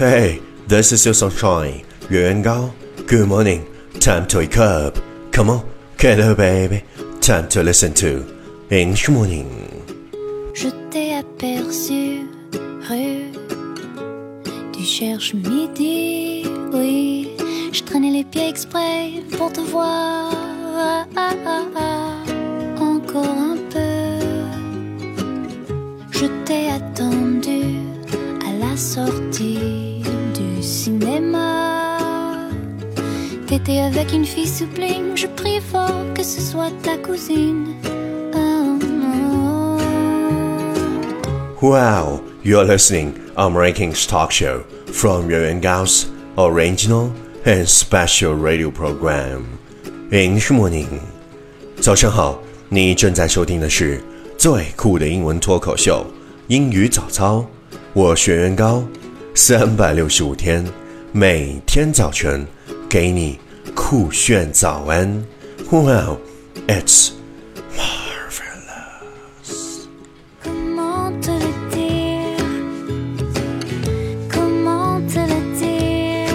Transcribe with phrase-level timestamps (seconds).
[0.00, 2.72] Hey, this is your sunshine, Yuan Gao.
[3.06, 3.66] Good morning.
[4.00, 4.96] Time to wake up.
[5.30, 6.82] Come on, hello baby.
[7.20, 8.24] Time to listen to
[8.70, 9.84] English morning.
[10.54, 12.26] Je t'ai aperçu
[12.88, 13.30] rue
[14.72, 17.28] du cherche midi, oui.
[17.70, 20.32] Je traînais les pieds exprès pour te voir
[33.90, 37.74] avec une fille sublime, je prie fort que ce soit ta cousine.
[38.32, 38.78] Oh,
[41.60, 41.70] oh.
[41.70, 46.06] Wow, you're listening on Rankings Talk Show from Yuan Gao's
[46.38, 47.10] original
[47.44, 49.58] and special radio program
[50.12, 51.00] English Morning.
[51.80, 54.00] 早上好，你正在收听的是
[54.38, 56.06] 最酷的英文脱口秀——
[56.46, 57.44] 英语早操。
[57.92, 58.84] 我学员高，
[59.34, 60.64] 三百六十五天，
[61.10, 62.46] 每天早晨
[62.88, 63.40] 给你
[63.73, 65.23] 酷炫早安。
[65.71, 66.19] Wow,
[66.67, 67.13] it's
[67.75, 69.87] marvelous.
[70.43, 72.45] Comment te le dire
[74.29, 76.29] Comment te le dire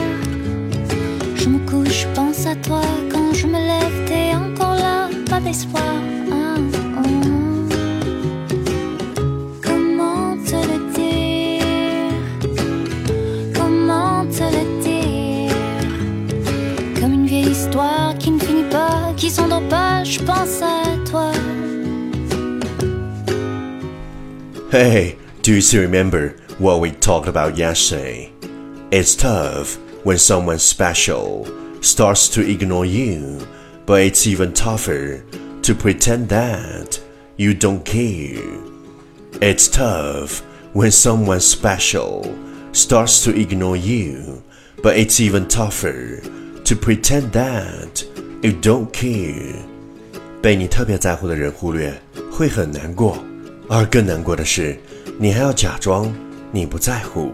[1.36, 2.80] Je me couche, je pense à toi
[3.12, 5.93] Quand je me lève, t'es encore là Pas d'espoir
[17.05, 21.31] Comme une vieille histoire qui ne finit pas Qui s'endort pas, je pense à toi
[24.71, 28.31] Hey, do you still remember what we talked about yesterday?
[28.91, 31.45] It's tough when someone special
[31.81, 33.37] starts to ignore you,
[33.85, 35.23] but it's even tougher
[35.61, 36.99] to pretend that
[37.37, 38.41] you don't care.
[39.43, 40.39] It's tough
[40.73, 42.35] when someone special
[42.71, 44.41] starts to ignore you,
[44.81, 46.23] but it's even tougher
[46.64, 48.04] to pretend that
[48.42, 49.54] you don't care.
[50.42, 51.92] 被你特别在乎的人忽略，
[52.30, 53.18] 会很难过。
[53.68, 54.78] 而更难过的是，
[55.18, 56.12] 你还要假装
[56.50, 57.32] 你不在乎。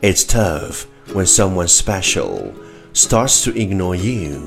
[0.00, 0.82] It's tough
[1.14, 2.52] when someone special
[2.94, 4.40] starts to ignore you,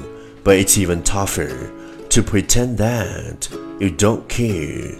[0.43, 1.49] but it's even tougher
[2.09, 3.47] to pretend that
[3.79, 4.95] you don't care.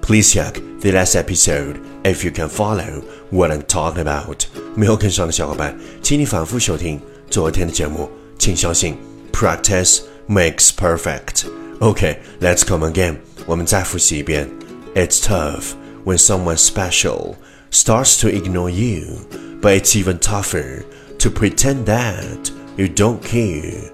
[0.00, 4.46] Please check the last episode if you can follow what I'm talking about.
[4.74, 6.98] 没有跟上的小伙伴，请你反复收听
[7.28, 8.08] 昨天的节目。
[8.42, 8.96] 请相信，
[9.32, 11.44] practice makes perfect.
[11.80, 13.16] Okay, let's come again.
[13.46, 14.48] 我们再复习一遍。
[14.94, 17.36] It's tough when someone special
[17.70, 19.18] starts to ignore you,
[19.60, 20.82] but it's even tougher
[21.18, 23.90] to pretend that you don't care.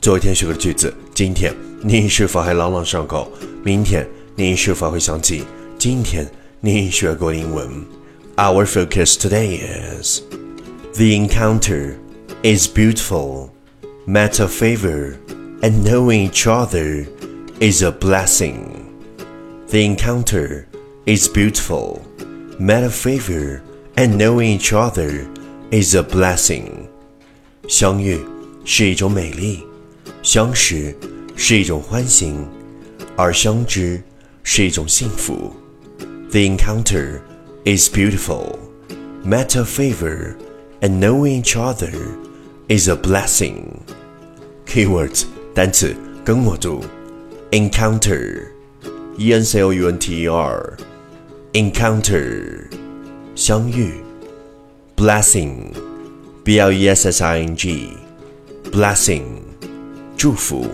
[0.00, 3.30] 昨天学过的句子，今天你是否还朗朗上口？
[3.62, 5.44] 明天你是否会想起
[5.78, 6.30] 今天
[6.60, 7.84] 你学过的英文？
[8.36, 9.60] Our focus today
[10.00, 10.20] is
[10.94, 11.96] the encounter
[12.42, 13.50] is beautiful,
[14.08, 15.16] met a favor,
[15.62, 17.06] and knowing each other
[17.60, 18.90] is a blessing.
[19.68, 20.66] The encounter
[21.06, 22.02] is beautiful,
[22.58, 23.62] met a favor,
[23.96, 25.26] and knowing each other
[25.70, 26.88] is a blessing.
[27.68, 28.20] 相遇
[28.64, 29.64] 是一种美丽，
[30.22, 30.94] 相识
[31.34, 32.46] 是一种欢欣，
[33.16, 34.02] 而相知
[34.42, 35.54] 是一种幸福。
[36.30, 37.20] The encounter
[37.64, 38.58] is beautiful,
[39.24, 40.36] met a favor,
[40.80, 41.92] and knowing each other
[42.68, 43.80] is a blessing.
[44.68, 45.24] Keywords
[45.54, 46.82] 单词跟我读，
[47.50, 50.76] encounter。E N C O U N T E R
[51.52, 52.64] encounter
[53.36, 53.92] 相遇，
[54.96, 55.72] blessing
[56.42, 57.90] B L E S S I N G
[58.72, 59.22] blessing
[60.16, 60.66] 祝福，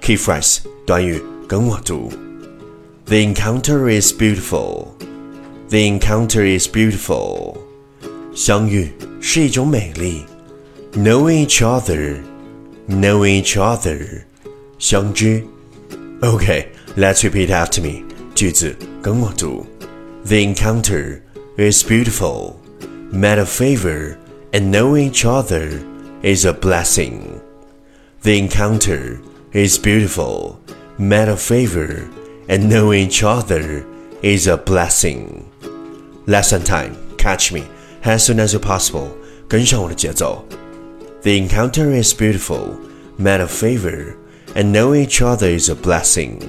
[0.00, 2.10] key phrase 短语跟我读，
[3.06, 4.88] The encounter is beautiful.
[5.68, 7.58] The encounter is beautiful.
[8.34, 10.24] 相遇是一种美丽，
[10.94, 12.16] knowing each other,
[12.86, 14.24] knowing each other
[14.78, 15.44] 相知。
[16.20, 16.68] Okay.
[16.94, 18.04] Let's repeat after me.
[18.34, 19.66] 句子跟我读。
[20.26, 21.22] The encounter
[21.56, 22.56] is beautiful.
[23.10, 24.16] Met a favor
[24.52, 25.80] and knowing each other
[26.22, 27.40] is a blessing.
[28.22, 29.20] The encounter
[29.54, 30.56] is beautiful.
[30.98, 32.08] Met a favor
[32.46, 33.84] and knowing each other
[34.20, 35.46] is a blessing.
[36.26, 36.94] Lesson time.
[37.16, 37.64] Catch me
[38.04, 39.08] as soon as possible.
[39.48, 40.44] 跟上我的节奏。
[41.22, 42.76] The encounter is beautiful.
[43.18, 44.16] Met a favor
[44.54, 46.40] and knowing each other is a blessing.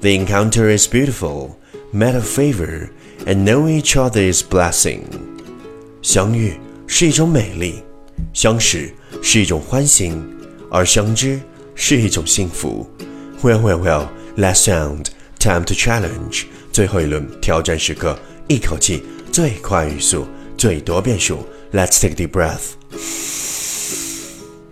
[0.00, 1.56] The encounter is beautiful,
[1.92, 2.90] met a favor,
[3.26, 5.04] and knowing each other is blessing.
[6.02, 7.82] 相遇是一种美丽，
[8.32, 8.90] 相识
[9.22, 10.22] 是一种欢欣，
[10.70, 11.40] 而相知
[11.74, 12.88] 是一种幸福。
[13.42, 14.08] Well, well, well.
[14.36, 15.06] Last sound,
[15.38, 16.44] time to challenge.
[16.72, 18.18] 最后一轮挑战时刻，
[18.48, 20.26] 一口气最快语速，
[20.56, 23.53] 最多变数， Let's take a deep breath.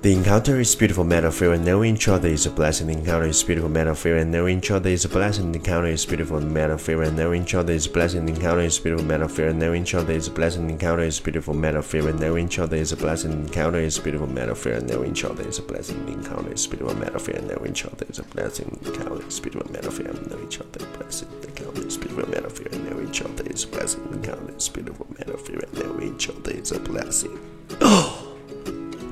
[0.03, 2.87] The encounter is beautiful metaphor and knowing each other is a blessing.
[2.87, 5.53] The encounter is beautiful metaphor and knowing each other is a blessing.
[5.53, 8.25] The encounter is beautiful metaphor and knowing each other is a blessing.
[8.25, 10.67] The encounter is beautiful metaphor and knowing each other is a blessing.
[10.67, 13.37] The encounter is beautiful metaphor and knowing each other is a blessing.
[13.37, 16.05] The encounter is beautiful metaphor and knowing each other is a blessing.
[16.05, 18.69] The encounter is beautiful metaphor and knowing each other is a blessing.
[18.79, 21.29] The encounter is beautiful metaphor and knowing each other is a blessing.
[21.41, 24.03] The encounter is beautiful metaphor and knowing each other is a blessing.
[24.03, 27.39] The encounter is beautiful metaphor and knowing each other is a blessing.
[27.79, 28.19] Oh.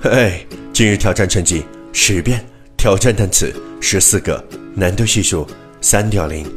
[0.04, 2.44] 嘿，今日挑战成绩十遍，
[2.78, 4.42] 挑战单词十四个，
[4.74, 5.46] 难度系数
[5.82, 6.50] 三点零。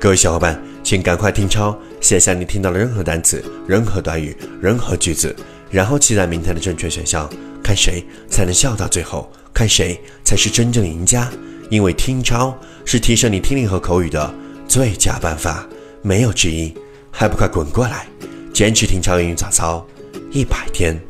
[0.00, 5.34] 各位小伙伴，请赶快听抄，写下你听到的任何单词、任何短语、任何句子，
[5.70, 7.30] 然后期待明天的正确选项，
[7.62, 11.30] 看谁才能笑到最后，看谁才是真正赢家。
[11.70, 14.34] 因为听抄是提升你听力和口语的
[14.66, 15.64] 最佳办法，
[16.02, 16.74] 没有之一。
[17.12, 18.08] 还不快滚过来，
[18.52, 19.86] 坚持听抄英语早操
[20.32, 21.00] 一百天。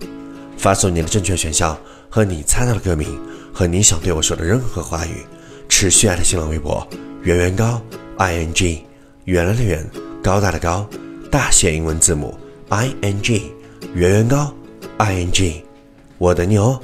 [0.59, 1.75] 发送你的正确选项
[2.11, 3.19] 和你猜到的歌名
[3.53, 5.25] 和你想对我说的任何话语，
[5.69, 6.87] 持续爱的新浪微博
[7.23, 7.81] 圆圆高
[8.17, 8.85] i n g
[9.27, 9.89] 圆了的圆
[10.23, 10.85] 高大的高
[11.31, 12.37] 大写英文字母
[12.69, 13.53] i n g
[13.95, 14.53] 圆圆高
[14.99, 15.62] i n g
[16.19, 16.81] 我等你哦。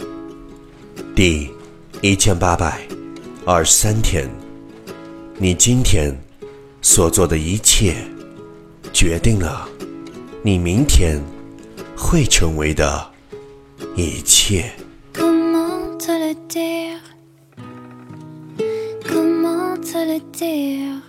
[1.14, 1.50] 第
[2.00, 2.80] 一千八百
[3.44, 4.30] 二十三天，
[5.38, 6.14] 你今天
[6.80, 7.96] 所做的一切，
[8.92, 9.68] 决定了
[10.42, 11.20] 你明天
[11.96, 13.10] 会成为的。
[13.94, 14.70] 一切。
[20.06, 21.02] Le dire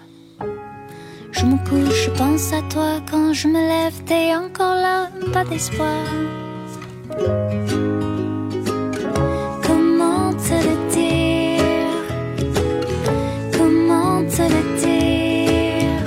[1.32, 5.46] Je me couche, je pense à toi quand je me lève, t'es encore là, pas
[5.46, 6.04] d'espoir.
[9.68, 12.00] Comment te le dire
[13.58, 16.02] Comment te le dire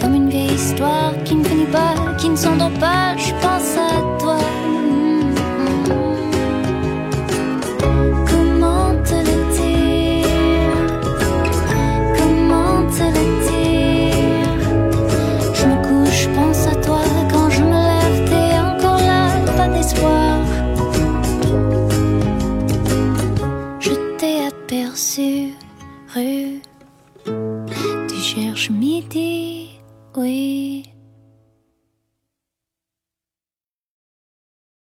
[0.00, 3.16] Comme une vieille histoire qui ne finit pas, qui ne s'endort pas,
[30.16, 30.43] Ôi